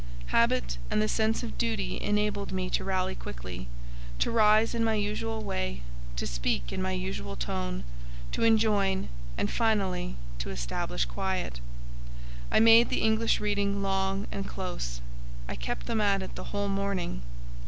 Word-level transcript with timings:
Habit 0.33 0.79
and 0.89 0.99
the 0.99 1.07
sense 1.07 1.43
of 1.43 1.59
duty 1.59 2.01
enabled 2.01 2.51
me 2.51 2.71
to 2.71 2.83
rally 2.83 3.13
quickly, 3.13 3.67
to 4.17 4.31
rise 4.31 4.73
in 4.73 4.83
my 4.83 4.95
usual 4.95 5.43
way, 5.43 5.83
to 6.15 6.25
speak 6.25 6.73
in 6.73 6.81
my 6.81 6.93
usual 6.93 7.35
tone, 7.35 7.83
to 8.31 8.41
enjoin, 8.41 9.09
and 9.37 9.51
finally 9.51 10.15
to 10.39 10.49
establish 10.49 11.05
quiet. 11.05 11.59
I 12.51 12.59
made 12.59 12.89
the 12.89 13.03
English 13.03 13.39
reading 13.39 13.83
long 13.83 14.25
and 14.31 14.47
close. 14.47 15.01
I 15.47 15.53
kept 15.55 15.85
them 15.85 16.01
at 16.01 16.23
it 16.23 16.33
the 16.33 16.45
whole 16.45 16.67
morning. 16.67 17.21